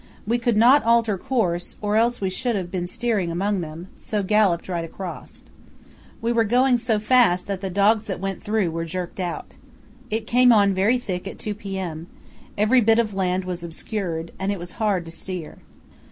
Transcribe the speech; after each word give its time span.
We 0.25 0.39
could 0.39 0.57
not 0.57 0.83
alter 0.83 1.15
course, 1.15 1.75
or 1.79 1.95
else 1.95 2.19
we 2.19 2.31
should 2.31 2.55
have 2.55 2.71
been 2.71 2.87
steering 2.87 3.29
among 3.29 3.61
them, 3.61 3.89
so 3.95 4.23
galloped 4.23 4.67
right 4.67 4.83
across. 4.83 5.43
We 6.23 6.31
were 6.31 6.43
going 6.43 6.79
so 6.79 6.97
fast 6.99 7.45
that 7.45 7.61
the 7.61 7.69
dogs 7.69 8.05
that 8.05 8.19
went 8.19 8.43
through 8.43 8.71
were 8.71 8.83
jerked 8.83 9.19
out. 9.19 9.53
It 10.09 10.25
came 10.25 10.51
on 10.51 10.73
very 10.73 10.97
thick 10.97 11.27
at 11.27 11.37
2 11.37 11.53
p.m. 11.53 12.07
Every 12.57 12.81
bit 12.81 12.97
of 12.97 13.13
land 13.13 13.45
was 13.45 13.63
obscured, 13.63 14.31
and 14.39 14.51
it 14.51 14.57
was 14.57 14.71
hard 14.81 15.05
to 15.05 15.11
steer. 15.11 15.59